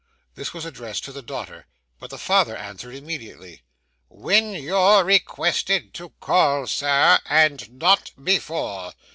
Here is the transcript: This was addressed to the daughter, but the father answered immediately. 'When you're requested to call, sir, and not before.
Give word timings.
This 0.33 0.51
was 0.51 0.65
addressed 0.65 1.03
to 1.05 1.11
the 1.11 1.21
daughter, 1.21 1.67
but 1.99 2.09
the 2.09 2.17
father 2.17 2.57
answered 2.57 2.95
immediately. 2.95 3.61
'When 4.09 4.53
you're 4.55 5.03
requested 5.03 5.93
to 5.93 6.09
call, 6.19 6.65
sir, 6.65 7.19
and 7.27 7.77
not 7.79 8.09
before. 8.23 8.93